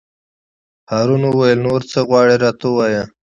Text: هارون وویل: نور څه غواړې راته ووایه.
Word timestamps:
هارون 0.91 1.21
وویل: 1.25 1.59
نور 1.67 1.81
څه 1.91 1.99
غواړې 2.07 2.35
راته 2.43 2.65
ووایه. 2.69 3.03